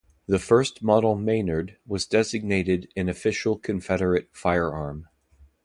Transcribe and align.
The 0.25 0.39
First 0.39 0.81
Model 0.81 1.13
Maynard 1.15 1.77
was 1.85 2.07
designated 2.07 2.91
an 2.95 3.07
official 3.07 3.55
Confederate 3.59 4.29
firearm. 4.31 5.07